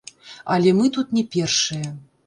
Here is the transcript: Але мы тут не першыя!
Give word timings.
Але 0.55 0.73
мы 0.79 0.91
тут 0.97 1.15
не 1.19 1.27
першыя! 1.37 1.97